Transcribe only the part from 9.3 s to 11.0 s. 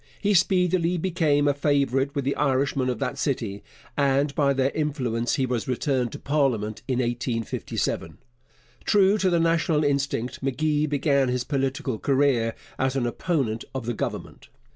national instinct, M'Gee